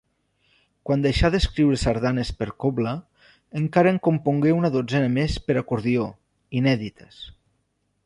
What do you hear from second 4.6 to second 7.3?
una dotzena més per acordió, inèdites.